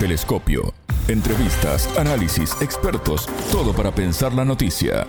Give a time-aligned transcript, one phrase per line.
[0.00, 0.72] Telescopio.
[1.08, 5.06] Entrevistas, análisis, expertos, todo para pensar la noticia.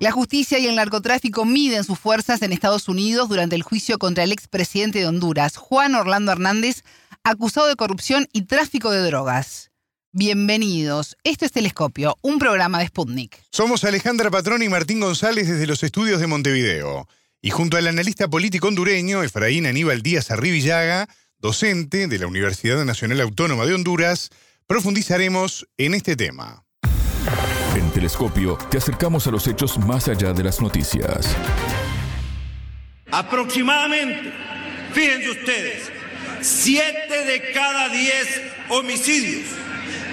[0.00, 4.24] La justicia y el narcotráfico miden sus fuerzas en Estados Unidos durante el juicio contra
[4.24, 6.82] el expresidente de Honduras, Juan Orlando Hernández,
[7.22, 9.70] acusado de corrupción y tráfico de drogas.
[10.10, 11.16] Bienvenidos.
[11.22, 13.40] Esto es Telescopio, un programa de Sputnik.
[13.52, 17.06] Somos Alejandra Patrón y Martín González desde los estudios de Montevideo.
[17.40, 21.06] Y junto al analista político hondureño Efraín Aníbal Díaz Arribillaga,
[21.38, 24.30] docente de la Universidad Nacional Autónoma de Honduras,
[24.66, 26.64] profundizaremos en este tema.
[27.76, 31.36] En Telescopio te acercamos a los hechos más allá de las noticias.
[33.10, 34.32] Aproximadamente,
[34.92, 35.90] fíjense ustedes,
[36.40, 39.48] 7 de cada 10 homicidios,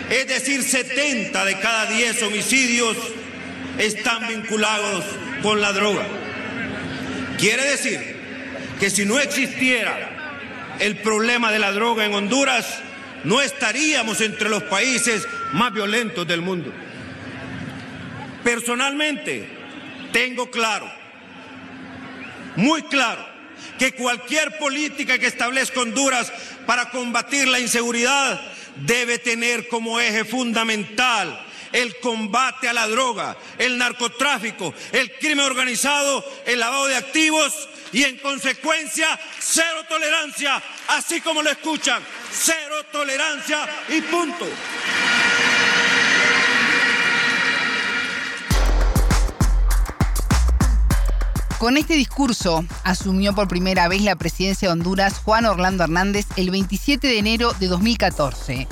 [0.09, 2.98] es decir, 70 de cada 10 homicidios
[3.77, 5.05] están vinculados
[5.41, 6.05] con la droga.
[7.37, 8.15] Quiere decir
[8.79, 10.12] que si no existiera
[10.80, 12.80] el problema de la droga en Honduras,
[13.23, 16.71] no estaríamos entre los países más violentos del mundo.
[18.43, 19.48] Personalmente,
[20.12, 20.91] tengo claro,
[22.55, 23.26] muy claro,
[23.80, 26.32] que cualquier política que establezca Honduras
[26.65, 28.41] para combatir la inseguridad
[28.76, 36.24] debe tener como eje fundamental el combate a la droga, el narcotráfico, el crimen organizado,
[36.46, 43.68] el lavado de activos y en consecuencia cero tolerancia, así como lo escuchan, cero tolerancia
[43.90, 44.48] y punto.
[51.63, 56.52] Con este discurso asumió por primera vez la presidencia de Honduras Juan Orlando Hernández el
[56.52, 58.68] 27 de enero de 2014.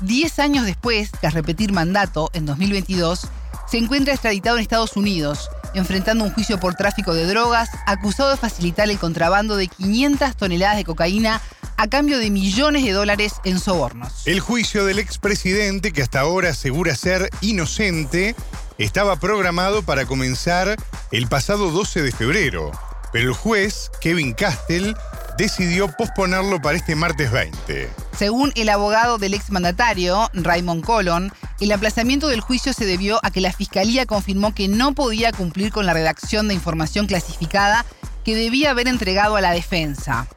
[0.00, 3.28] Diez años después, tras repetir mandato en 2022,
[3.66, 8.36] se encuentra extraditado en Estados Unidos, enfrentando un juicio por tráfico de drogas, acusado de
[8.36, 11.40] facilitar el contrabando de 500 toneladas de cocaína
[11.78, 14.26] a cambio de millones de dólares en sobornos.
[14.26, 18.34] El juicio del expresidente, que hasta ahora asegura ser inocente,
[18.78, 20.76] estaba programado para comenzar
[21.10, 22.70] el pasado 12 de febrero,
[23.16, 24.94] pero el juez, Kevin Castell,
[25.38, 27.88] decidió posponerlo para este martes 20.
[28.14, 33.40] Según el abogado del exmandatario, Raymond Colon, el aplazamiento del juicio se debió a que
[33.40, 37.86] la Fiscalía confirmó que no podía cumplir con la redacción de información clasificada
[38.22, 40.28] que debía haber entregado a la defensa.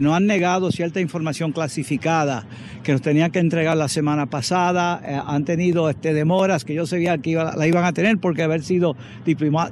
[0.00, 2.46] Nos han negado cierta información clasificada
[2.82, 5.02] que nos tenían que entregar la semana pasada.
[5.06, 8.62] Eh, han tenido este, demoras que yo sabía que la iban a tener porque haber
[8.62, 8.96] sido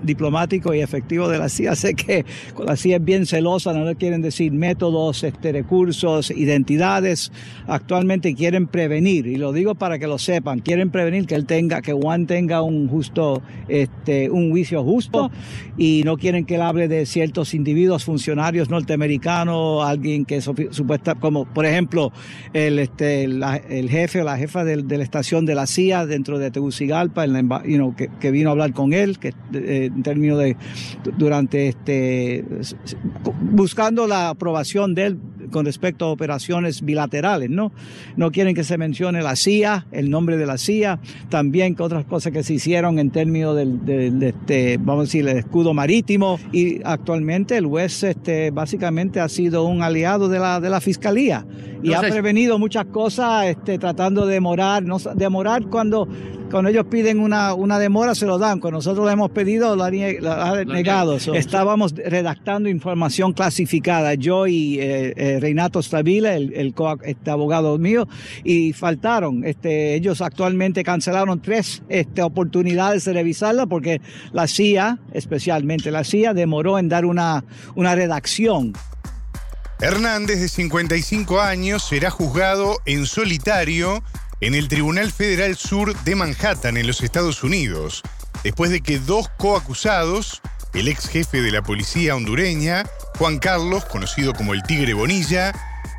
[0.03, 1.75] diplomático y efectivo de la CIA.
[1.75, 2.27] Sé que
[2.63, 7.33] la CIA es bien celosa, no le quieren decir métodos, este, recursos, identidades.
[7.67, 11.81] Actualmente quieren prevenir, y lo digo para que lo sepan, quieren prevenir que él tenga,
[11.81, 15.31] que Juan tenga un justo, este, un juicio justo,
[15.79, 21.15] y no quieren que él hable de ciertos individuos, funcionarios norteamericanos, alguien que es supuesta,
[21.15, 22.13] como por ejemplo
[22.53, 26.39] el este, este, el jefe o la jefa de, la estación de la CIA dentro
[26.39, 27.25] de Tegucigalpa,
[28.21, 30.57] que, vino a hablar con él, que eh, en términos de
[31.17, 32.45] durante este
[33.41, 35.19] buscando la aprobación de él
[35.51, 37.73] con respecto a operaciones bilaterales, ¿no?
[38.17, 42.05] No quieren que se mencione la CIA, el nombre de la CIA, también que otras
[42.05, 46.81] cosas que se hicieron en términos del, este, vamos a decir, el escudo marítimo y
[46.85, 51.45] actualmente el juez este, básicamente ha sido un aliado de la, de la fiscalía
[51.83, 56.09] y ha prevenido muchas cosas este, tratando de demorar, no, demorar cuando,
[56.51, 59.85] cuando ellos piden una, una demora se lo dan, cuando nosotros le hemos pedido lo
[59.85, 59.91] ha,
[60.65, 61.17] negado.
[61.17, 68.09] Estábamos redactando información clasificada, yo y eh, eh, Reinato Stabile, el, el este, abogado mío,
[68.45, 69.45] y faltaron.
[69.45, 74.01] Este, ellos actualmente cancelaron tres este, oportunidades de revisarla porque
[74.33, 77.45] la CIA, especialmente la CIA, demoró en dar una,
[77.75, 78.73] una redacción
[79.81, 84.03] Hernández, de 55 años, será juzgado en solitario
[84.41, 88.03] en el Tribunal Federal Sur de Manhattan, en los Estados Unidos,
[88.45, 90.41] después de que dos coacusados,
[90.75, 92.85] el ex jefe de la policía hondureña,
[93.19, 95.53] Juan Carlos, conocido como el Tigre Bonilla,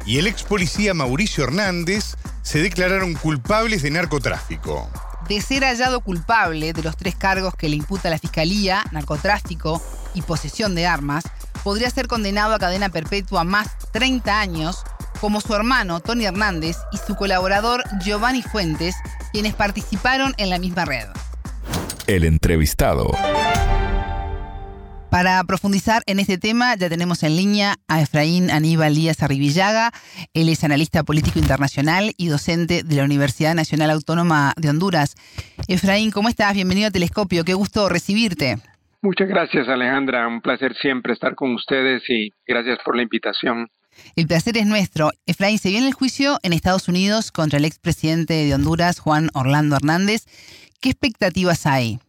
[0.06, 4.90] y el ex policía Mauricio Hernández, se declararon culpables de narcotráfico.
[5.28, 9.82] De ser hallado culpable de los tres cargos que le imputa la Fiscalía, narcotráfico
[10.16, 11.26] y posesión de armas,
[11.64, 14.84] podría ser condenado a cadena perpetua más 30 años,
[15.20, 18.96] como su hermano Tony Hernández y su colaborador Giovanni Fuentes,
[19.32, 21.08] quienes participaron en la misma red.
[22.08, 23.12] El entrevistado.
[25.10, 29.92] Para profundizar en este tema ya tenemos en línea a Efraín Aníbal Díaz Arribillaga.
[30.36, 35.16] Él es analista político internacional y docente de la Universidad Nacional Autónoma de Honduras.
[35.68, 36.54] Efraín, ¿cómo estás?
[36.54, 37.44] Bienvenido a Telescopio.
[37.44, 38.58] Qué gusto recibirte.
[39.02, 43.68] Muchas gracias Alejandra, un placer siempre estar con ustedes y gracias por la invitación.
[44.16, 45.12] El placer es nuestro.
[45.26, 49.76] Efraín, se viene el juicio en Estados Unidos contra el expresidente de Honduras, Juan Orlando
[49.76, 50.26] Hernández.
[50.82, 52.00] ¿Qué expectativas hay?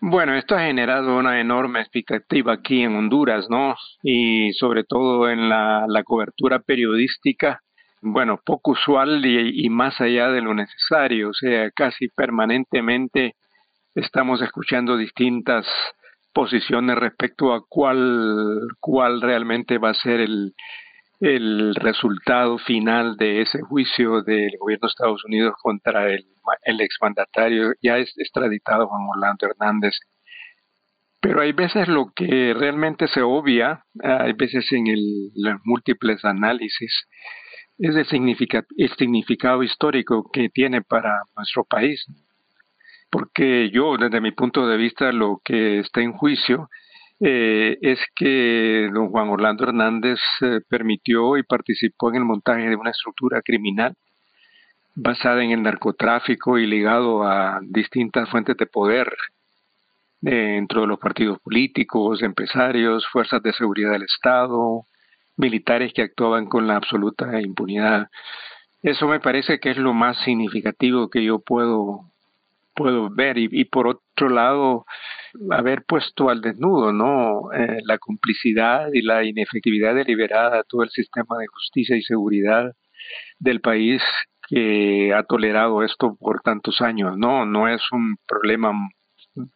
[0.00, 3.74] Bueno, esto ha generado una enorme expectativa aquí en Honduras, ¿no?
[4.02, 7.60] Y sobre todo en la, cobertura periodística,
[8.02, 13.34] bueno, poco usual y, y, más allá de lo necesario, o sea, casi permanentemente
[13.94, 15.64] estamos escuchando distintas
[16.34, 20.52] posiciones respecto a cuál, cuál realmente va a ser el,
[21.20, 26.26] el resultado final de ese juicio del gobierno de Estados Unidos contra el,
[26.64, 29.94] el exmandatario ya extraditado Juan Orlando Hernández.
[31.20, 36.92] Pero hay veces lo que realmente se obvia, hay veces en el, los múltiples análisis,
[37.78, 38.36] es el,
[38.76, 42.04] el significado histórico que tiene para nuestro país.
[43.14, 46.68] Porque yo, desde mi punto de vista, lo que está en juicio
[47.20, 52.74] eh, es que don Juan Orlando Hernández eh, permitió y participó en el montaje de
[52.74, 53.94] una estructura criminal
[54.96, 59.06] basada en el narcotráfico y ligado a distintas fuentes de poder
[60.20, 64.88] dentro de los partidos políticos, empresarios, fuerzas de seguridad del Estado,
[65.36, 68.08] militares que actuaban con la absoluta impunidad.
[68.82, 72.10] Eso me parece que es lo más significativo que yo puedo
[72.74, 74.84] puedo ver y por otro lado
[75.50, 77.52] haber puesto al desnudo, ¿no?
[77.52, 82.72] Eh, la complicidad y la inefectividad deliberada de todo el sistema de justicia y seguridad
[83.38, 84.02] del país
[84.48, 87.46] que ha tolerado esto por tantos años, ¿no?
[87.46, 88.72] No es un problema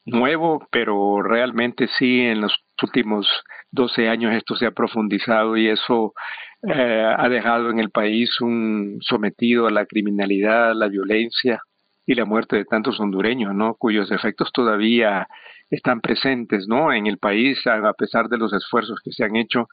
[0.04, 3.28] nuevo, pero realmente sí en los últimos
[3.70, 6.14] 12 años esto se ha profundizado y eso
[6.62, 11.60] eh, ha dejado en el país un sometido a la criminalidad, a la violencia
[12.08, 13.74] y la muerte de tantos hondureños, ¿no?
[13.74, 15.28] Cuyos efectos todavía
[15.68, 16.90] están presentes ¿no?
[16.90, 19.68] en el país, a pesar de los esfuerzos que se han hecho,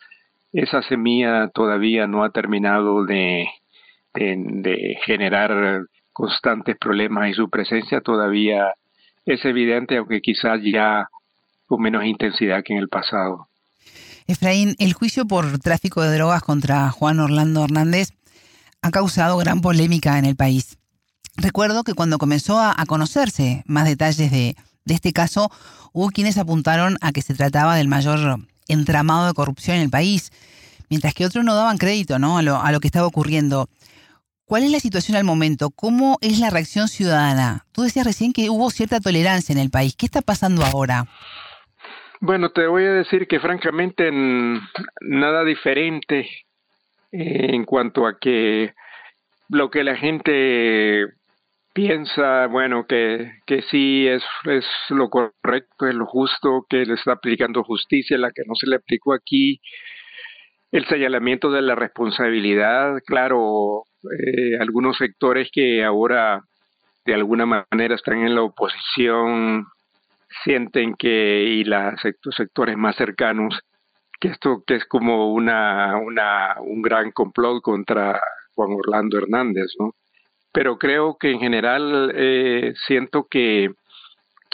[0.51, 3.47] esa semilla todavía no ha terminado de,
[4.13, 8.73] de, generar constantes problemas y su presencia todavía
[9.25, 11.07] es evidente, aunque quizás ya
[11.67, 13.47] con menos intensidad que en el pasado.
[14.27, 18.09] Efraín, el juicio por tráfico de drogas contra Juan Orlando Hernández
[18.81, 20.77] ha causado gran polémica en el país.
[21.37, 24.55] Recuerdo que cuando comenzó a, conocerse más detalles de,
[24.85, 25.51] este caso,
[25.91, 30.31] hubo quienes apuntaron a que se trataba del mayor entramado de corrupción en el país,
[30.89, 32.37] mientras que otros no daban crédito ¿no?
[32.37, 33.67] A, lo, a lo que estaba ocurriendo.
[34.45, 35.71] ¿Cuál es la situación al momento?
[35.71, 37.65] ¿Cómo es la reacción ciudadana?
[37.71, 39.95] Tú decías recién que hubo cierta tolerancia en el país.
[39.97, 41.07] ¿Qué está pasando ahora?
[42.21, 44.09] Bueno, te voy a decir que francamente
[45.01, 46.29] nada diferente
[47.11, 48.73] eh, en cuanto a que
[49.49, 51.05] lo que la gente
[51.75, 57.11] piensa, bueno, que, que sí es, es lo correcto, es lo justo, que le está
[57.11, 59.59] aplicando justicia, la que no se le aplicó aquí,
[60.71, 66.41] el señalamiento de la responsabilidad, claro, eh, algunos sectores que ahora
[67.05, 69.65] de alguna manera están en la oposición
[70.45, 71.99] sienten que, y los
[72.37, 73.59] sectores más cercanos,
[74.21, 78.17] que esto que es como una, una, un gran complot contra
[78.55, 79.93] Juan Orlando Hernández, ¿no?
[80.55, 83.71] Pero creo que en general eh, siento que,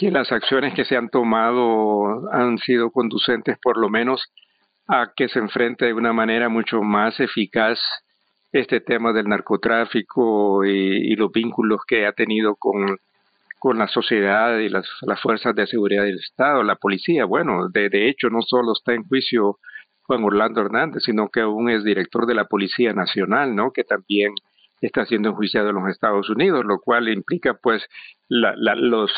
[0.00, 4.20] las acciones que se han tomado han sido conducentes por lo menos
[4.88, 7.78] a que se enfrente de una manera mucho más eficaz
[8.50, 12.98] este tema del narcotráfico y, los vínculos que ha tenido con,
[13.60, 17.24] con la sociedad y las, las, fuerzas de seguridad del Estado, la policía.
[17.24, 19.58] Bueno, de, de hecho no solo está en juicio
[20.02, 23.70] Juan Orlando Hernández, sino que aún es director de la Policía Nacional, ¿no?
[23.70, 24.34] Que también
[24.86, 27.86] está siendo enjuiciado en los Estados Unidos, lo cual implica pues
[28.28, 29.12] la, los,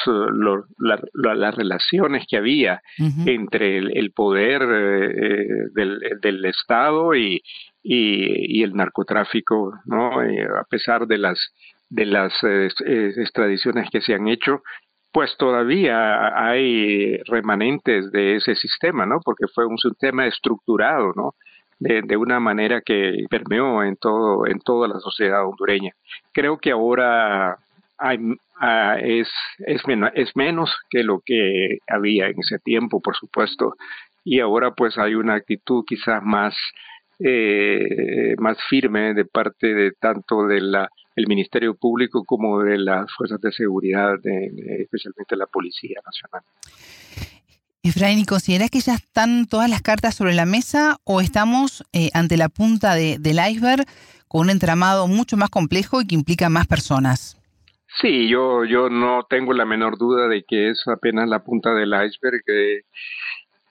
[1.14, 2.83] las relaciones que había
[3.26, 7.40] entre el, poder eh, del, del, Estado y,
[7.83, 10.23] y, el narcotráfico, ¿no?
[10.23, 11.38] Eh, a pesar de las
[11.88, 12.68] de las eh,
[13.16, 14.62] extradiciones que se han hecho,
[15.12, 19.21] pues todavía hay remanentes de ese sistema, ¿no?
[19.25, 21.35] Porque fue un sistema estructurado, ¿no?
[21.78, 25.93] De, una manera que permeó en todo en toda la sociedad hondureña.
[26.33, 27.59] Creo que ahora
[27.99, 28.19] hay,
[28.61, 29.28] ah, es,
[29.59, 29.83] es,
[30.35, 33.75] menos que lo que había en ese tiempo, por supuesto,
[34.25, 36.54] y ahora pues hay una actitud quizás más
[37.21, 43.12] eh, más firme de parte de tanto de la el Ministerio Público como de las
[43.12, 46.43] fuerzas de seguridad, especialmente la Policía Nacional.
[47.85, 52.09] Efraín, ¿y consideras que ya están todas las cartas sobre la mesa o estamos eh,
[52.14, 53.85] ante la punta del iceberg
[54.26, 57.38] con un entramado mucho más complejo y que implica más personas?
[58.00, 61.91] Sí, yo, yo no tengo la menor duda de que es apenas la punta del
[61.91, 62.43] iceberg.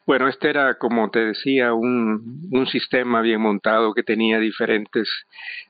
[0.05, 5.09] Bueno, este era, como te decía, un, un sistema bien montado que tenía diferentes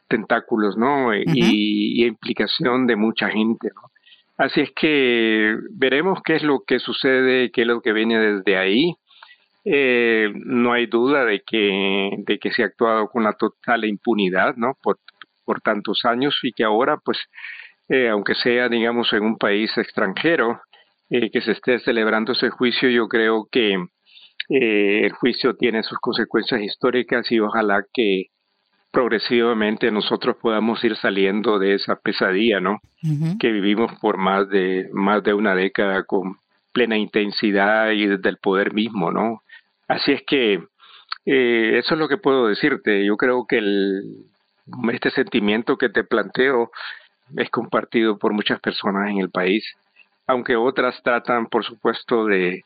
[0.09, 1.15] tentáculos, ¿no?
[1.15, 3.92] y, implicación de mucha gente, ¿no?
[4.37, 8.57] Así es que veremos qué es lo que sucede, qué es lo que viene desde
[8.57, 8.95] ahí.
[9.65, 14.55] Eh, no hay duda de que, de que se ha actuado con la total impunidad,
[14.55, 14.75] ¿no?
[14.81, 14.99] Por,
[15.45, 17.19] por tantos años y que ahora, pues,
[17.89, 20.61] eh, aunque sea, digamos, en un país extranjero,
[21.09, 23.77] eh, que se esté celebrando ese juicio, yo creo que
[24.49, 28.25] el juicio tiene sus consecuencias históricas y ojalá que
[28.93, 32.79] progresivamente nosotros podamos ir saliendo de esa pesadilla, ¿no?
[33.39, 36.37] Que vivimos por más de más de una década con
[36.71, 39.41] plena intensidad y desde el poder mismo, ¿no?
[39.87, 40.63] Así es que
[41.25, 43.03] eh, eso es lo que puedo decirte.
[43.03, 44.25] Yo creo que el,
[44.91, 46.69] este sentimiento que te planteo
[47.35, 49.65] es compartido por muchas personas en el país,
[50.27, 52.61] aunque otras tratan, por supuesto, de,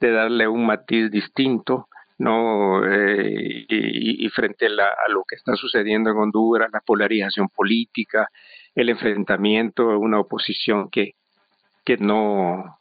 [0.00, 1.87] de darle un matiz distinto
[2.18, 8.28] no eh, y, frente a, lo que está sucediendo en Honduras, la polarización política,
[8.74, 11.12] el enfrentamiento a una oposición que,
[11.84, 12.78] que no,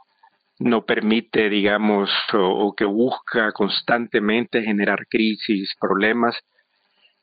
[0.59, 6.35] no permite, digamos, o, que busca constantemente generar crisis, problemas,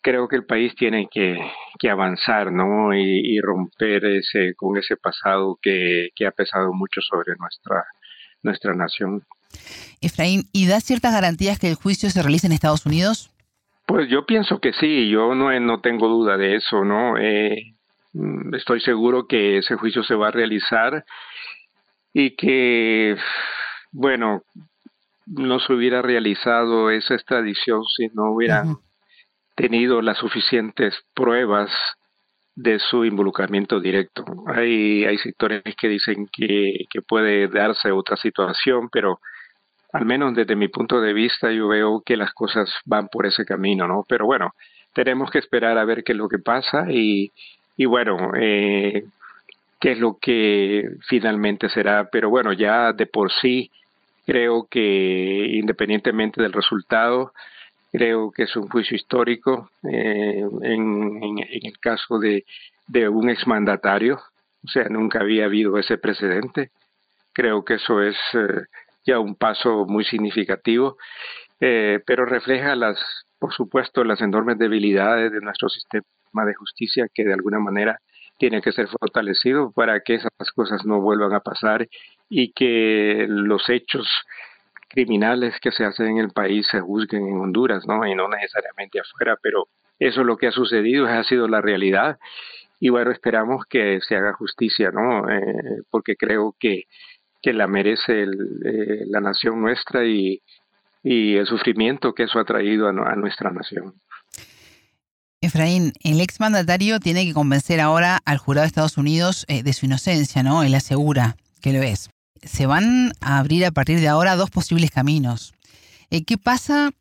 [0.01, 1.37] creo que el país tiene que,
[1.79, 2.95] que avanzar, ¿no?
[2.95, 7.85] Y, y, romper ese, con ese pasado que, que ha pesado mucho sobre nuestra,
[8.43, 9.23] nuestra nación.
[10.01, 13.31] Efraín, ¿y da ciertas garantías que el juicio se realice en Estados Unidos?
[13.87, 17.19] Pues yo pienso que sí, yo no, no tengo duda de eso, ¿no?
[17.19, 17.75] Eh,
[18.13, 21.05] mm, estoy seguro que ese juicio se va a realizar
[22.13, 23.17] y que,
[23.93, 24.43] bueno,
[25.27, 28.77] no se hubiera realizado esa extradición si no hubieran
[29.55, 31.71] tenido las suficientes pruebas
[32.55, 34.25] de su involucramiento directo.
[34.47, 39.19] Hay, hay sectores que dicen que, que puede darse otra situación, pero
[39.95, 43.45] al menos desde mi punto de vista, yo veo que las cosas van por ese
[43.45, 44.05] camino, ¿no?
[44.09, 44.53] Pero bueno,
[44.93, 47.31] tenemos que esperar a ver qué es lo que pasa y,
[47.77, 49.05] y bueno, eh,
[49.81, 52.09] qué es lo que finalmente será.
[52.11, 53.71] Pero bueno, ya de por sí
[54.27, 57.33] creo que independientemente del resultado,
[57.93, 62.45] creo que es un juicio histórico eh, en, en, el caso de,
[62.89, 64.19] de un exmandatario.
[64.65, 66.71] O sea, nunca había habido ese precedente.
[67.33, 68.17] Creo que eso es...
[68.33, 68.65] Eh,
[69.05, 70.97] ya un paso muy significativo,
[71.61, 72.99] eh, pero refleja las,
[73.39, 76.05] por supuesto, las enormes debilidades de nuestro sistema
[76.47, 77.99] de justicia que de alguna manera
[78.39, 81.87] tiene que ser fortalecido para que esas cosas no vuelvan a pasar
[82.29, 84.09] y que los hechos
[84.89, 88.07] criminales que se hacen en el país se juzguen en Honduras, ¿no?
[88.07, 89.69] Y no necesariamente afuera, pero
[89.99, 92.19] eso es lo que ha sucedido, ha sido la realidad.
[92.81, 95.29] Y bueno, esperamos que se haga justicia, ¿no?
[95.29, 96.85] Eh, porque creo que
[97.45, 100.41] que la merece eh, la nación nuestra y,
[101.03, 103.93] el sufrimiento que eso ha traído a, nuestra nación.
[105.43, 109.85] Efraín, el exmandatario tiene que convencer ahora al jurado de Estados Unidos eh, de su
[109.85, 110.63] inocencia, ¿no?
[110.63, 112.09] Él asegura que lo es.
[112.43, 115.53] Se van a abrir a partir de ahora dos posibles caminos.
[116.09, 116.93] Eh, ¿Qué pasa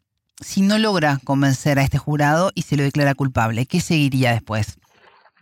[0.42, 3.66] si no logra convencer a este jurado y se lo declara culpable?
[3.66, 4.78] ¿Qué seguiría después?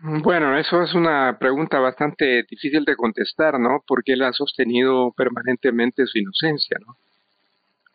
[0.03, 3.83] Bueno, eso es una pregunta bastante difícil de contestar, ¿no?
[3.85, 6.97] Porque él ha sostenido permanentemente su inocencia, ¿no?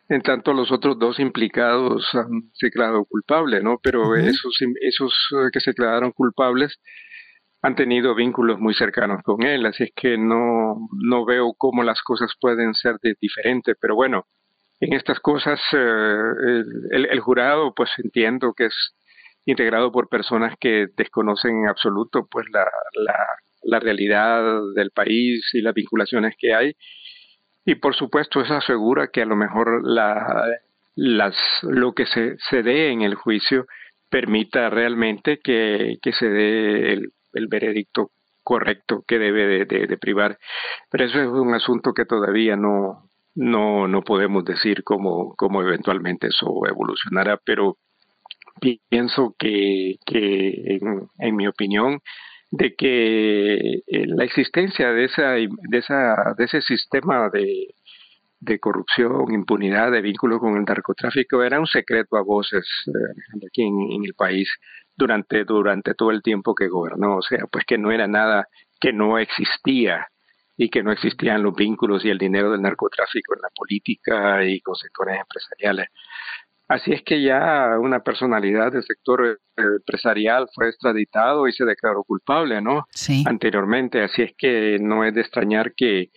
[0.09, 3.77] En tanto, los otros dos implicados han declarado culpables, ¿no?
[3.83, 6.79] Pero esos, esos eh, que se declararon culpables
[7.61, 12.01] han tenido vínculos muy cercanos con él, así es que no, no veo cómo las
[12.03, 14.27] cosas pueden ser de diferente, pero bueno,
[14.79, 18.95] en estas cosas eh, el, jurado, pues entiendo que es
[19.47, 22.69] integrado por personas que desconocen en absoluto pues la,
[23.63, 24.43] la, realidad
[24.75, 26.73] del país y las vinculaciones que hay.
[27.65, 30.45] Y por supuesto eso asegura que a lo mejor la,
[30.95, 33.67] las, lo que se, se dé en el juicio
[34.09, 38.11] permita realmente que, que se dé el, el, veredicto
[38.43, 40.37] correcto que debe de, de, privar.
[40.91, 46.27] Pero eso es un asunto que todavía no, no, no podemos decir cómo, cómo eventualmente
[46.27, 47.77] eso evolucionará, pero
[48.89, 50.79] pienso que, que
[51.19, 51.99] en, mi opinión,
[52.51, 53.55] de que
[53.87, 57.75] eh, la existencia de esa, de esa, de ese sistema de,
[58.39, 63.63] de corrupción, impunidad, de vínculo con el narcotráfico era un secreto a voces eh, aquí
[63.63, 64.49] en, el país
[64.95, 67.17] durante, durante todo el tiempo que gobernó.
[67.17, 68.47] O sea, pues que no era nada
[68.79, 70.07] que no existía
[70.55, 74.59] y que no existían los vínculos y el dinero del narcotráfico en la política y
[74.61, 75.87] con sectores empresariales.
[76.67, 82.03] Así es que ya una personalidad del sector eh, empresarial fue extraditado y se declaró
[82.03, 82.85] culpable, ¿no?
[82.91, 83.23] Sí.
[83.25, 86.11] Anteriormente, así es que no es de extrañar que,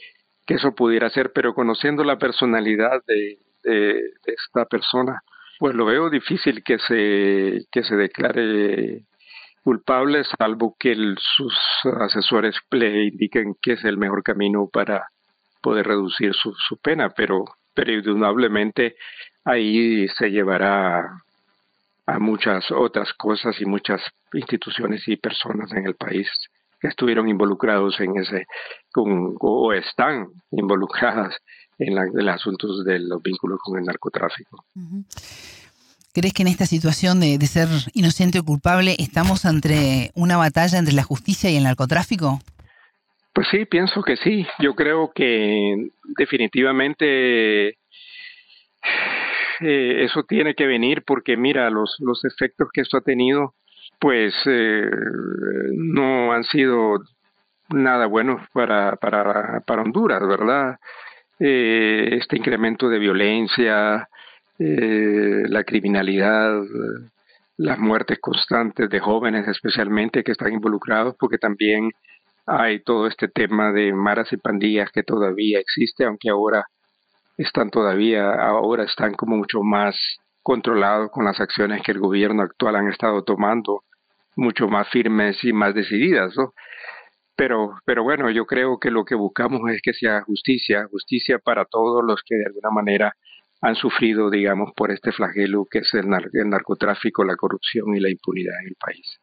[0.46, 5.22] eso pudiera ser, pero conociendo la personalidad de, de, esta persona,
[5.60, 9.04] pues lo veo difícil que se, que se declare
[9.62, 11.54] culpable, salvo que sus
[12.00, 15.06] asesores le indiquen que es el mejor camino para
[15.62, 18.96] poder reducir su, su pena, pero, pero indudablemente
[19.44, 21.22] ahí se llevará
[22.06, 24.00] a muchas otras cosas y muchas
[24.32, 26.28] instituciones y personas en el país
[26.80, 28.46] que estuvieron involucrados en ese
[28.94, 31.36] o están involucradas
[31.78, 34.64] en, la, los asuntos de los vínculos con el narcotráfico.
[36.12, 40.78] ¿Crees que en esta situación de, de, ser inocente o culpable estamos entre una batalla
[40.78, 42.40] entre la justicia y el narcotráfico?
[43.32, 44.44] Pues sí, pienso que sí.
[44.58, 47.78] Yo creo que definitivamente
[49.60, 53.54] eh, eso tiene que venir porque mira, los, los efectos que esto ha tenido,
[53.98, 54.90] pues eh,
[55.74, 57.00] no han sido
[57.68, 60.76] nada buenos para, para, para Honduras, ¿verdad?
[61.38, 64.08] Eh, este incremento de violencia,
[64.58, 66.60] la criminalidad,
[67.56, 71.90] las muertes constantes de jóvenes especialmente que están involucrados, porque también
[72.46, 76.64] hay todo este tema de maras y pandillas que todavía existe, aunque ahora
[77.42, 79.96] están todavía, ahora están como mucho más
[80.42, 83.84] controlados con las acciones que el gobierno actual han estado tomando,
[84.36, 86.54] mucho más firmes y más decididas, ¿no?
[87.36, 91.64] Pero, pero bueno, yo creo que lo que buscamos es que sea justicia, justicia para
[91.64, 93.16] todos los que de alguna manera
[93.62, 98.54] han sufrido, digamos, por este flagelo que es el, narcotráfico, la corrupción y la impunidad
[98.60, 99.20] en el país.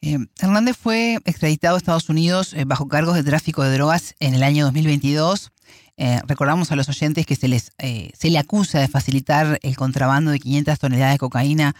[0.00, 4.34] Eh, Hernández fue extraditado a Estados Unidos eh, bajo cargos de tráfico de drogas en
[4.34, 5.50] el año 2022.
[6.00, 9.76] Eh, recordamos a los oyentes que se, les, eh, se le acusa de facilitar el
[9.76, 11.74] contrabando de 500 toneladas de cocaína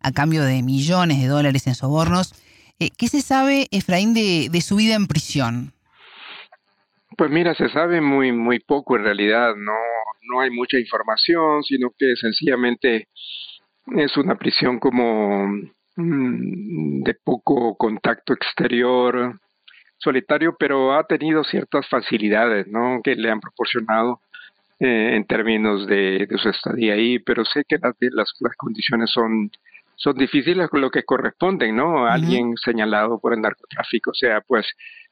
[0.00, 2.32] a cambio de millones de dólares en sobornos.
[2.78, 5.74] Eh, ¿Qué se sabe, Efraín, de, de, su vida en prisión?
[7.18, 9.54] Pues mira, se sabe muy, muy poco en realidad.
[9.54, 9.76] No,
[10.22, 13.08] no hay mucha información, sino que sencillamente
[13.94, 15.48] es una prisión como
[15.96, 19.38] mm, de poco contacto exterior,
[20.00, 23.00] solitario, pero ha tenido ciertas facilidades, ¿no?
[23.04, 24.20] Que le han proporcionado
[24.80, 27.94] eh, en términos de, su estadía ahí, pero sé que las,
[28.40, 29.50] las, condiciones son
[29.96, 32.06] son difíciles con lo que corresponden, ¿no?
[32.06, 34.66] Alguien señalado por el narcotráfico, o sea, pues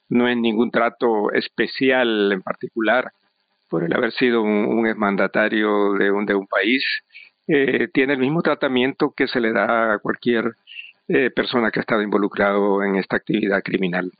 [0.08, 3.12] no es ningún trato especial en particular
[3.68, 6.82] por el haber sido un, un exmandatario de un, de un país,
[7.46, 10.56] eh, tiene el mismo tratamiento que se le da a cualquier
[11.08, 14.12] eh, persona que ha estado involucrado en esta actividad criminal.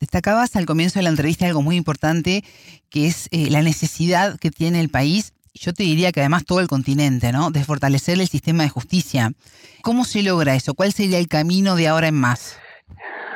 [0.00, 2.44] Destacabas al comienzo de la entrevista algo muy importante,
[2.90, 6.60] que es eh, la necesidad que tiene el país, yo te diría que además todo
[6.60, 7.50] el continente, ¿no?
[7.50, 9.32] De fortalecer el sistema de justicia.
[9.82, 10.74] ¿Cómo se logra eso?
[10.74, 12.60] ¿Cuál sería el camino de ahora en más?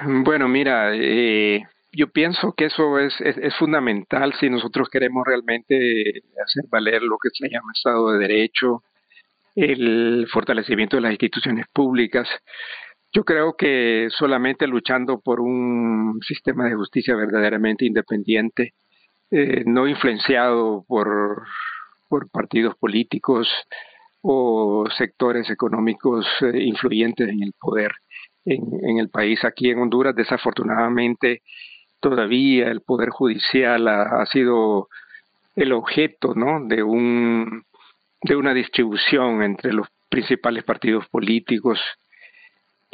[0.05, 6.65] Bueno, mira, eh, yo pienso que eso es, es, fundamental si nosotros queremos realmente hacer
[6.71, 8.83] valer lo que se llama Estado de Derecho,
[9.55, 12.29] el fortalecimiento de las instituciones públicas.
[13.15, 18.73] Yo creo que solamente luchando por un sistema de justicia verdaderamente independiente,
[19.31, 21.47] eh, no influenciado por,
[22.31, 23.49] partidos políticos
[24.23, 27.93] o sectores económicos eh, influyentes en el poder
[28.45, 29.45] en, el país.
[29.45, 31.43] Aquí en Honduras, desafortunadamente,
[32.01, 34.89] todavía el poder judicial ha, sido
[35.57, 36.35] el objeto
[36.67, 37.65] de, un,
[38.23, 41.79] de una distribución entre los principales partidos políticos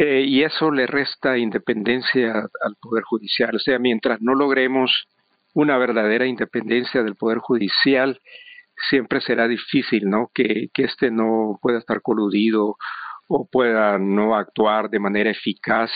[0.01, 3.57] eh, y eso le resta independencia al Poder Judicial.
[3.57, 5.09] O sea, mientras no logremos
[5.55, 8.21] una verdadera independencia del Poder Judicial,
[8.89, 10.31] siempre será difícil, ¿no?
[10.33, 12.77] Que, este no pueda estar coludido
[13.27, 15.91] o pueda no actuar de manera eficaz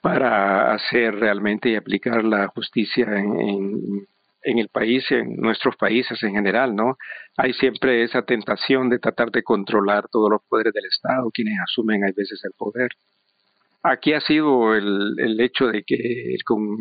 [0.00, 4.06] para hacer realmente y aplicar la justicia en, en,
[4.42, 6.96] en, el país, en nuestros países en general, ¿no?
[7.36, 12.04] Hay siempre esa tentación de tratar de controlar todos los poderes del Estado, quienes asumen
[12.04, 12.88] a veces el poder.
[13.82, 16.36] Aquí ha sido el, el hecho de que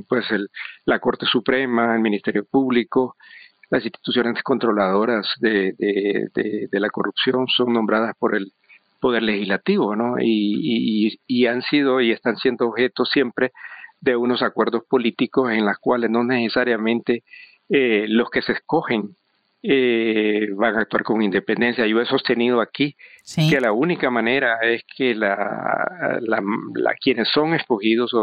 [0.10, 0.50] pues el,
[0.86, 3.16] la Corte Suprema, el Ministerio Público,
[3.70, 8.52] las instituciones controladoras de, de, de, la corrupción son nombradas por el
[9.00, 10.18] Poder Legislativo, ¿no?
[10.20, 13.52] Y, y, y, han sido y están siendo objeto siempre
[14.02, 17.24] de unos acuerdos políticos en los cuales no necesariamente
[17.70, 19.16] eh, los que se escogen
[19.64, 21.86] eh, van a actuar con independencia.
[21.88, 22.96] Yo he sostenido aquí
[23.36, 28.14] que la única manera es que la, la, quienes son escogidos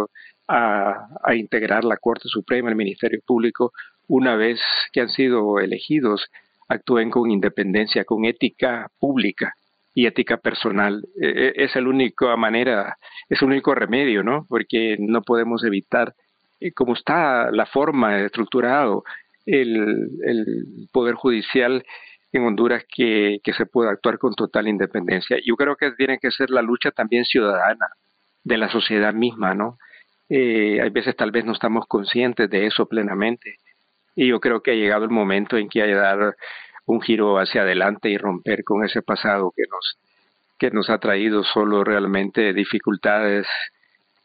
[0.48, 3.72] a, a, integrar la Corte Suprema, el Ministerio Público,
[4.06, 4.60] una vez
[4.92, 6.24] que han sido elegidos,
[6.68, 9.54] actúen con independencia, con ética pública
[9.94, 11.04] y ética personal.
[11.20, 12.96] E, e, es la única manera,
[13.28, 14.46] es el único remedio, ¿no?
[14.48, 16.14] Porque no podemos evitar,
[16.60, 19.04] eh, como está la forma estructurado,
[19.46, 21.84] el, Poder Judicial
[22.32, 25.38] en Honduras que, que se pueda actuar con total independencia.
[25.44, 27.88] Yo creo que tiene que ser la lucha también ciudadana
[28.42, 29.78] de la sociedad misma, ¿no?
[30.28, 33.58] Eh, hay veces tal vez no estamos conscientes de eso plenamente
[34.16, 36.34] y yo creo que ha llegado el momento en que hay que dar
[36.86, 39.98] un giro hacia adelante y romper con ese pasado que nos
[40.58, 43.46] que nos ha traído solo realmente dificultades,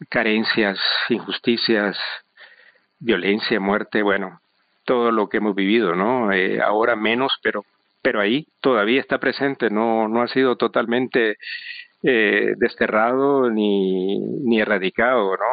[0.10, 0.80] carencias,
[1.10, 1.98] injusticias,
[3.00, 4.40] violencia, muerte, bueno,
[4.90, 6.32] todo lo que hemos vivido, ¿no?
[6.32, 7.64] Eh, ahora menos, pero
[8.02, 11.38] pero ahí todavía está presente, no no ha sido totalmente
[12.02, 15.46] eh, desterrado ni, ni erradicado, ¿no?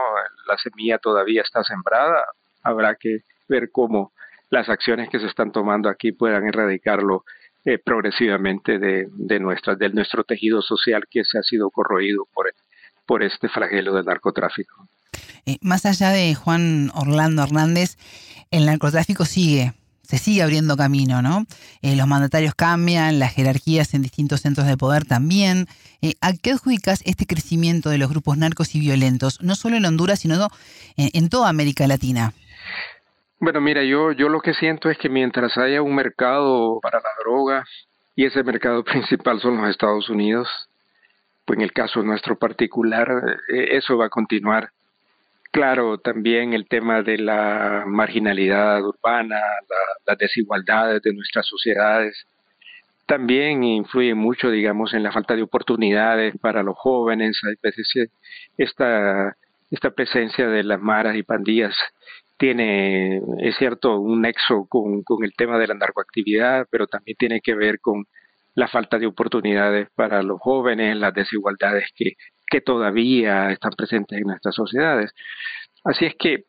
[0.49, 2.25] La semilla todavía está sembrada,
[2.63, 4.13] habrá que ver cómo
[4.49, 7.25] las acciones que se están tomando aquí puedan erradicarlo
[7.67, 12.51] eh, progresivamente de, de, nuestra, de nuestro tejido social que se ha sido corroído por,
[13.05, 14.89] por este flagelo del narcotráfico.
[15.47, 17.97] Eh, más allá de Juan Orlando Hernández,
[18.51, 19.73] el narcotráfico sigue
[20.07, 21.47] se sigue abriendo camino, ¿no?
[21.83, 25.67] Eh, los mandatarios cambian, las jerarquías en distintos centros de poder también.
[26.01, 29.85] Eh, ¿A qué adjudicas este crecimiento de los grupos narcos y violentos, no solo en
[29.85, 30.49] Honduras, sino
[30.97, 32.33] en, toda América Latina?
[33.41, 37.11] Bueno, mira, yo, yo lo que siento es que mientras haya un mercado para la
[37.25, 37.65] droga,
[38.15, 40.49] y ese mercado principal son los Estados Unidos,
[41.45, 43.09] pues en el caso nuestro particular,
[43.49, 44.71] eso va a continuar
[45.57, 49.41] Claro, también el tema de la marginalidad urbana,
[50.07, 52.27] las desigualdades de nuestras sociedades,
[53.07, 57.41] también influye mucho, digamos, en la falta de oportunidades para los jóvenes.
[57.49, 58.11] Hay veces
[58.59, 59.35] esta,
[59.71, 61.75] esta presencia de las maras y pandillas
[62.37, 67.41] tiene, es cierto, un nexo con, con el tema de la narcoactividad, pero también tiene
[67.41, 68.05] que ver con
[68.55, 72.13] la falta de oportunidades para los jóvenes, las desigualdades que
[72.51, 75.13] que todavía están presentes en nuestras sociedades.
[75.85, 76.45] Así es que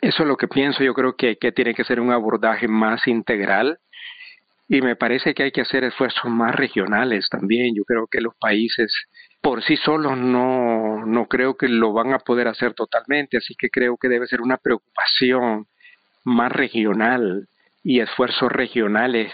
[0.00, 3.06] eso es lo que pienso, yo creo que, que tiene que ser un abordaje más
[3.06, 3.78] integral
[4.68, 7.74] y me parece que hay que hacer esfuerzos más regionales también.
[7.74, 8.92] Yo creo que los países
[9.40, 13.68] por sí solos no, no creo que lo van a poder hacer totalmente, así que
[13.68, 15.66] creo que debe ser una preocupación
[16.24, 17.46] más regional
[17.82, 19.32] y esfuerzos regionales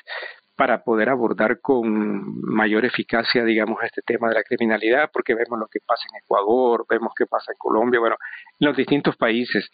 [0.61, 5.66] para poder abordar con mayor eficacia, digamos, este tema de la criminalidad, porque vemos lo
[5.68, 8.16] que pasa en Ecuador, vemos qué pasa en Colombia, bueno,
[8.59, 9.70] en los distintos países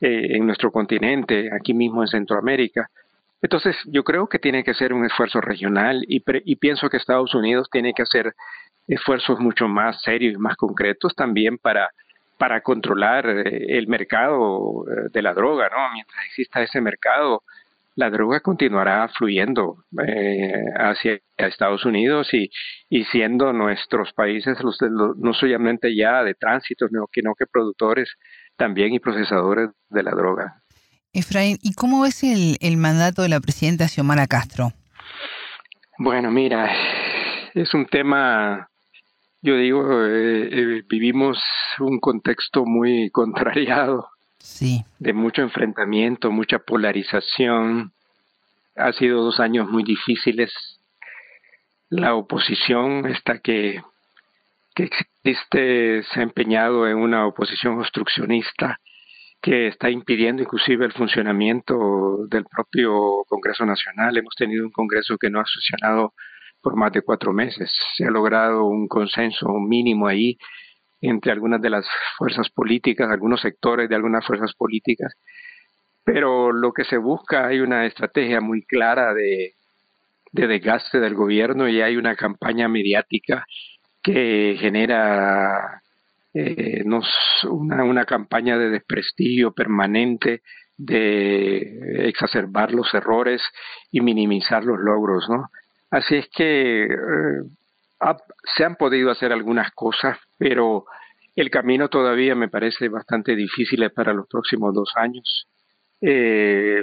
[0.00, 2.88] eh, en nuestro continente, aquí mismo en Centroamérica.
[3.42, 6.20] Entonces, yo creo que tiene que ser un esfuerzo regional y,
[6.56, 8.32] pienso que Estados Unidos tiene que hacer
[8.88, 11.90] esfuerzos mucho más serios y más concretos también para
[12.38, 15.92] para controlar eh, el mercado eh, de la droga, ¿no?
[15.92, 17.42] Mientras exista ese mercado,
[18.00, 22.50] la droga continuará fluyendo eh, hacia Estados Unidos y,
[22.88, 24.78] y siendo nuestros países los,
[25.18, 28.08] no solamente ya de tránsito, sino que, no que productores
[28.56, 30.62] también y procesadores de la droga.
[31.12, 34.72] Efraín, ¿y cómo ves el, el mandato de la presidenta Xiomara Castro?
[35.98, 36.72] Bueno, mira,
[37.52, 38.70] es un tema,
[39.42, 41.38] yo digo, eh, eh, vivimos
[41.80, 44.08] un contexto muy contrariado
[44.98, 47.92] de mucho enfrentamiento, mucha polarización.
[48.76, 50.52] Ha sido dos años muy difíciles.
[51.88, 53.82] La oposición está que,
[54.74, 58.80] que existe se ha empeñado en una oposición obstruccionista
[59.42, 64.16] que está impidiendo inclusive el funcionamiento del propio Congreso Nacional.
[64.16, 66.12] Hemos tenido un Congreso que no ha sesionado
[66.62, 67.70] por más de cuatro meses.
[67.96, 70.36] Se ha logrado un consenso mínimo ahí
[71.00, 71.86] entre algunas de las
[72.16, 75.14] fuerzas políticas, algunos sectores de algunas fuerzas políticas,
[76.04, 79.54] pero lo que se busca hay una estrategia muy clara de,
[80.32, 83.44] desgaste del gobierno y hay una campaña mediática
[84.02, 85.82] que genera
[86.34, 86.82] eh,
[87.44, 90.42] una, una campaña de desprestigio permanente,
[90.76, 93.42] de exacerbar los errores
[93.90, 95.50] y minimizar los logros, ¿no?
[95.90, 97.42] Así es que eh,
[98.56, 100.84] se han podido hacer algunas cosas, pero
[101.36, 105.46] el camino todavía me parece bastante difícil para los próximos dos años.
[106.00, 106.82] Eh,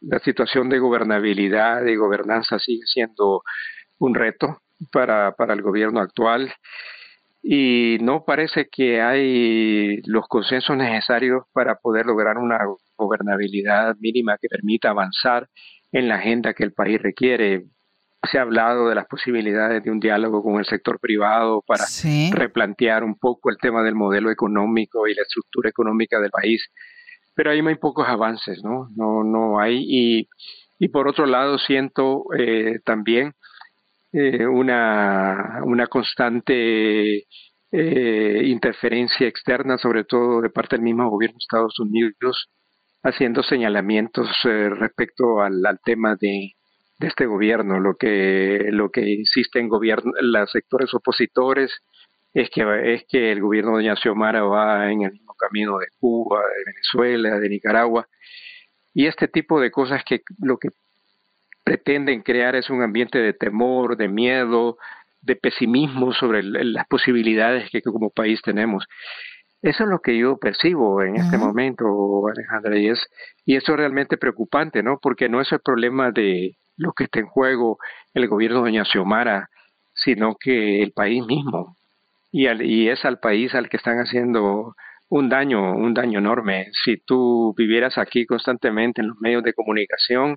[0.00, 3.42] la situación de gobernabilidad y gobernanza sigue siendo
[3.98, 4.58] un reto
[4.92, 6.52] para, para el gobierno actual
[7.48, 12.58] y no parece que hay los consensos necesarios para poder lograr una
[12.96, 15.48] gobernabilidad mínima que permita avanzar
[15.92, 17.66] en la agenda que el país requiere
[18.26, 21.84] se ha hablado de las posibilidades de un diálogo con el sector privado para
[22.32, 26.68] replantear un poco el tema del modelo económico y la estructura económica del país,
[27.34, 28.88] pero ahí hay pocos avances, ¿no?
[28.96, 29.84] No, no hay.
[29.86, 30.28] Y,
[30.78, 33.34] y por otro lado, siento eh, también
[34.12, 37.26] eh, una, una constante
[37.72, 42.48] eh, interferencia externa, sobre todo de parte del mismo gobierno de Estados Unidos,
[43.02, 46.56] haciendo señalamientos respecto al tema de
[46.98, 47.80] de este gobierno.
[47.80, 51.72] Lo que, lo que insiste en gobierno, los sectores opositores
[52.32, 55.86] es que, es que el gobierno de Doña Xiomara va en el mismo camino de
[55.98, 58.06] Cuba, de Venezuela, de Nicaragua.
[58.92, 60.68] Y este tipo de cosas que lo que
[61.64, 64.78] pretenden crear es un ambiente de temor, de miedo,
[65.20, 68.86] de pesimismo sobre las posibilidades que, como país tenemos.
[69.62, 71.84] Eso es lo que yo percibo en este momento,
[72.28, 73.04] Alejandra, y, es,
[73.44, 74.98] y eso es realmente preocupante, ¿no?
[75.02, 77.78] Porque no es el problema de lo que está en juego
[78.14, 79.48] el gobierno de Doña Xiomara,
[79.94, 81.76] sino que el país mismo.
[82.32, 84.74] Y, y es al país al que están haciendo
[85.08, 86.68] un daño, un daño enorme.
[86.84, 90.36] Si tú vivieras aquí constantemente en los medios de comunicación,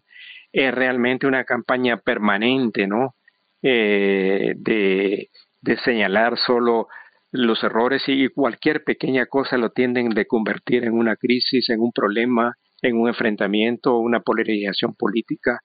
[0.51, 3.15] es realmente una campaña permanente, ¿no?
[3.61, 5.29] Eh, de,
[5.61, 6.87] de señalar solo
[7.31, 11.91] los errores y cualquier pequeña cosa lo tienden de convertir en una crisis, en un
[11.91, 15.59] problema, en un enfrentamiento, una polarización política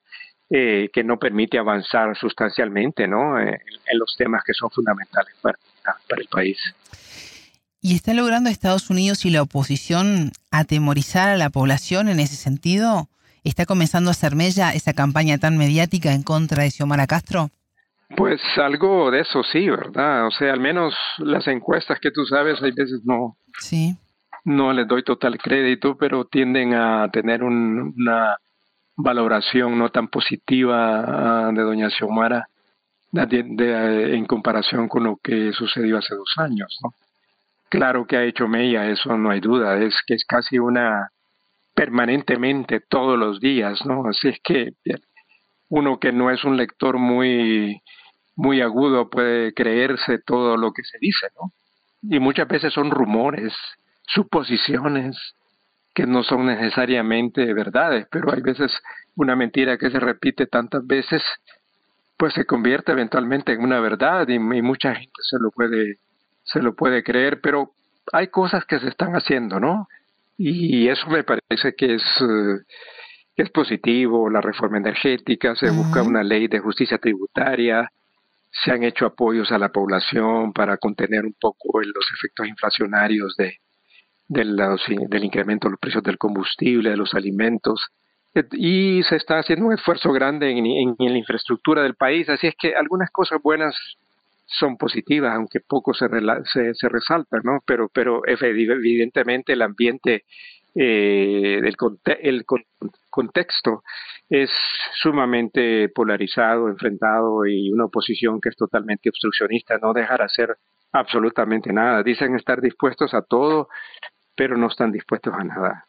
[0.51, 3.39] eh, que no permite avanzar sustancialmente ¿no?
[3.39, 5.59] Eh, en, los temas que son fundamentales para,
[6.09, 6.59] para el país.
[7.81, 13.09] ¿Y está logrando Estados Unidos y la oposición atemorizar a la población en ese sentido?
[13.43, 17.51] ¿Está comenzando a hacer mella esa campaña tan mediática en contra de Xiomara Castro?
[18.17, 20.27] Pues algo de eso sí, ¿verdad?
[20.27, 23.37] O sea, al menos las encuestas que tú sabes, hay veces no.
[23.59, 23.97] Sí.
[24.45, 28.37] No les doy total crédito, pero tienden a tener una
[28.97, 32.49] valoración no tan positiva ah, de doña Xiomara
[33.13, 36.79] en comparación con lo que sucedió hace dos años.
[37.69, 41.11] Claro que ha hecho mella, eso no hay duda, es que es casi una
[41.75, 44.07] permanentemente todos los días, ¿no?
[44.07, 44.73] Así es que
[45.69, 47.81] uno que no es un lector muy
[48.37, 51.53] muy agudo puede creerse todo lo que se dice, ¿no?
[52.03, 53.55] Y muchas veces son rumores,
[54.07, 55.17] suposiciones
[55.95, 58.73] que no son necesariamente verdades, pero hay veces
[59.15, 61.23] una mentira que se repite tantas veces,
[62.17, 65.99] pues se convierte eventualmente en una verdad y, mucha gente se lo puede
[66.43, 67.73] se lo puede creer, pero
[68.13, 69.89] hay cosas que se están haciendo, ¿no?
[70.37, 72.59] Y eso me parece que es eh,
[73.37, 77.91] que es positivo, la reforma energética, se busca una ley de justicia tributaria,
[78.51, 83.59] se han hecho apoyos a la población para contener un poco los efectos inflacionarios de,
[84.29, 87.87] del incremento de los precios del combustible, de los alimentos.
[88.53, 92.75] Y se está haciendo un esfuerzo grande en, la infraestructura del país, así es que
[92.75, 93.77] algunas cosas buenas
[94.47, 96.07] son positivas, aunque poco se,
[96.53, 97.61] se, se resaltan, ¿no?
[97.65, 100.25] Pero, pero evidentemente el ambiente
[100.75, 101.77] eh, el,
[102.21, 102.45] el
[103.09, 103.83] contexto
[104.29, 104.51] es
[105.01, 110.57] sumamente polarizado, enfrentado y una oposición que es totalmente obstruccionista, no dejar hacer
[110.95, 112.03] absolutamente nada.
[112.03, 113.69] Dicen estar dispuestos a todo,
[114.35, 115.87] pero no están dispuestos a nada.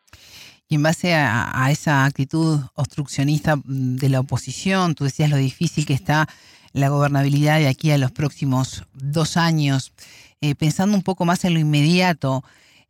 [0.68, 5.94] Y en base a, esa actitud obstruccionista de la oposición, tú decías lo difícil que
[5.94, 6.28] está
[6.74, 9.94] la gobernabilidad de aquí a los próximos dos años.
[10.42, 12.44] Eh, pensando un poco más en lo inmediato,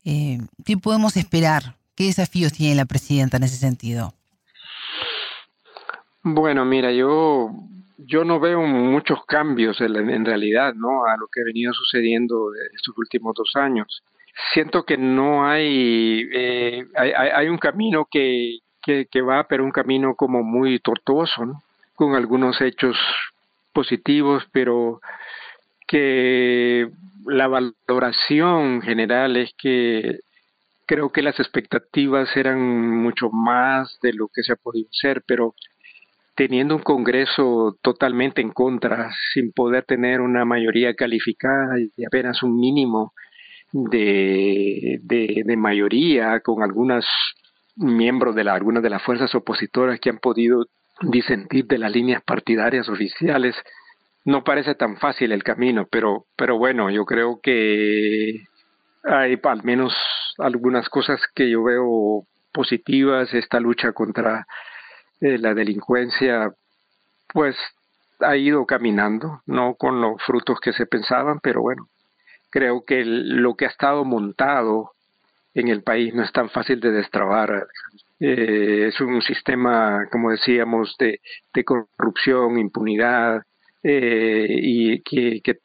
[0.03, 4.13] eh, ¿qué podemos esperar ¿Qué desafíos tiene la presidenta en ese sentido?
[6.23, 7.51] Bueno, mira, yo
[7.97, 11.05] yo no veo muchos cambios en, realidad, ¿no?
[11.05, 14.03] A lo que ha venido sucediendo estos últimos dos años.
[14.53, 20.43] Siento que no hay, eh, hay, un camino que, que, va, pero un camino como
[20.43, 21.61] muy tortuoso.
[21.95, 22.97] Con algunos hechos
[23.71, 24.99] positivos, pero
[25.87, 26.89] que
[27.25, 30.19] la valoración general es que
[30.85, 35.55] creo que las expectativas eran mucho más de lo que se ha podido hacer, pero
[36.35, 42.59] teniendo un Congreso totalmente en contra, sin poder tener una mayoría calificada y apenas un
[42.59, 43.13] mínimo
[43.71, 47.05] de, de, mayoría, con algunos
[47.75, 50.65] miembros de algunas de las fuerzas opositoras que han podido
[51.01, 53.55] disentir de las líneas partidarias oficiales,
[54.23, 58.41] no parece tan fácil el camino, pero, pero bueno, yo creo que
[59.03, 59.93] hay al menos
[60.37, 63.33] algunas cosas que yo veo positivas.
[63.33, 64.47] Esta lucha contra
[65.21, 66.51] eh, la delincuencia,
[67.33, 67.55] pues
[68.19, 71.87] ha ido caminando, no con los frutos que se pensaban, pero bueno,
[72.49, 74.91] creo que lo que ha estado montado
[75.53, 77.67] en el país no es tan fácil de destrabar.
[78.19, 81.19] Eh, es un sistema, como decíamos, de,
[81.63, 83.43] corrupción, impunidad,
[83.83, 85.59] eh, y que, que,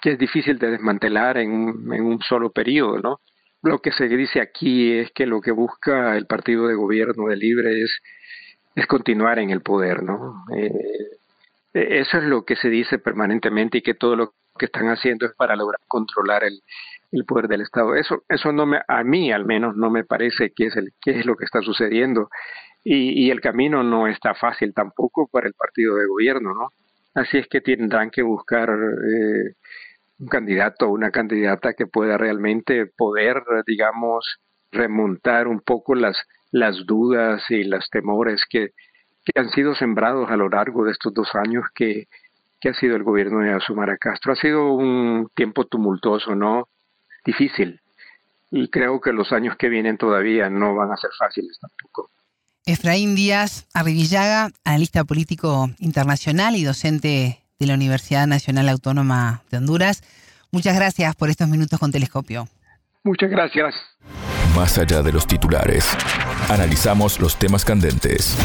[0.00, 3.20] que, es difícil de desmantelar en un, en un solo periodo, ¿no?
[3.62, 7.36] Lo que se dice aquí es que lo que busca el partido de gobierno de
[7.36, 8.00] Libre es,
[8.74, 10.44] es continuar en el poder, ¿no?
[10.54, 10.72] Eh,
[11.72, 15.32] eso es lo que se dice permanentemente y que todo lo que están haciendo es
[15.34, 16.60] para lograr controlar el,
[17.12, 17.94] el poder del Estado.
[17.94, 21.18] Eso, eso no me, a mí al menos no me parece que es el, que
[21.18, 22.28] es lo que está sucediendo.
[22.82, 26.68] y, el camino no está fácil tampoco para el partido de gobierno, ¿no?
[27.14, 29.54] Así es que tendrán que buscar eh,
[30.18, 34.38] un candidato o una candidata que pueda realmente poder, digamos,
[34.70, 36.16] remontar un poco las,
[36.50, 38.70] las dudas y los temores que,
[39.24, 42.08] que han sido sembrados a lo largo de estos dos años que,
[42.60, 44.32] que ha sido el gobierno de Azumara Castro.
[44.32, 46.68] Ha sido un tiempo tumultuoso, ¿no?
[47.24, 47.80] Difícil.
[48.50, 52.10] Y creo que los años que vienen todavía no van a ser fáciles tampoco.
[52.66, 60.02] Efraín Díaz Arribillaga, analista político internacional y docente de la Universidad Nacional Autónoma de Honduras.
[60.50, 62.48] Muchas gracias por estos minutos con Telescopio.
[63.04, 63.74] Muchas gracias.
[64.54, 65.86] Más allá de los titulares,
[66.48, 68.36] analizamos los temas candentes.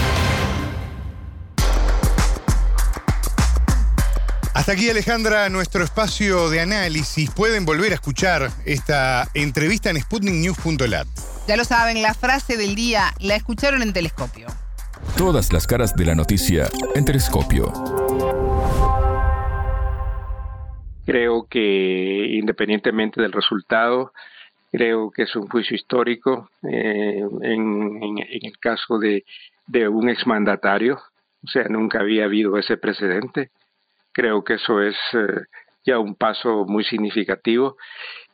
[4.54, 7.30] Hasta aquí Alejandra, nuestro espacio de análisis.
[7.30, 11.08] Pueden volver a escuchar esta entrevista en sputniknews.lat.
[11.48, 14.48] Ya lo saben, la frase del día la escucharon en Telescopio.
[15.18, 17.72] Todas las caras de la noticia en Telescopio.
[21.06, 24.13] Creo que independientemente del resultado,
[24.76, 29.24] creo que es un juicio histórico eh, en, el caso de,
[29.88, 31.00] un exmandatario.
[31.44, 33.52] O sea, nunca había habido ese precedente.
[34.12, 35.46] Creo que eso es eh,
[35.86, 37.78] ya un paso muy significativo,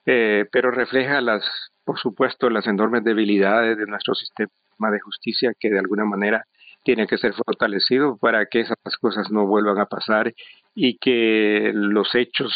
[0.06, 1.44] eh, pero refleja las
[1.84, 6.46] por supuesto, las enormes debilidades de nuestro sistema de justicia que de alguna manera
[6.84, 10.34] tiene que ser fortalecido para que esas cosas no vuelvan a pasar
[10.74, 12.54] y que los hechos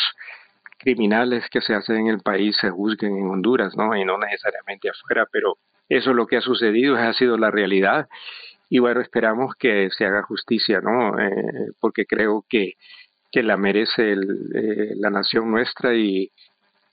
[0.86, 3.96] criminales que se hacen en el país se juzguen en Honduras, ¿no?
[3.98, 5.58] Y no necesariamente afuera, pero
[5.90, 8.08] eso es lo que ha sucedido, ha sido la realidad.
[8.70, 11.20] Y bueno, esperamos que se haga justicia, ¿no?
[11.20, 12.74] Eh, porque creo que,
[13.32, 16.32] que la merece eh, la nación nuestra y,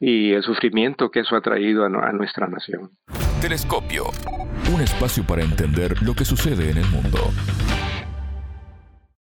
[0.01, 2.93] y el sufrimiento que eso ha traído a, a nuestra nación.
[3.43, 4.05] Telescopio,
[4.75, 7.19] un espacio para entender lo que sucede en el mundo.